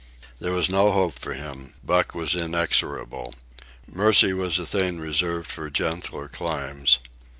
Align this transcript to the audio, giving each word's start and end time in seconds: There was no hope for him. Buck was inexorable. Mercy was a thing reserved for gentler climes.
There 0.39 0.51
was 0.53 0.67
no 0.67 0.89
hope 0.89 1.19
for 1.19 1.35
him. 1.35 1.75
Buck 1.83 2.15
was 2.15 2.33
inexorable. 2.33 3.35
Mercy 3.85 4.33
was 4.33 4.57
a 4.57 4.65
thing 4.65 4.99
reserved 4.99 5.51
for 5.51 5.69
gentler 5.69 6.27
climes. 6.27 6.97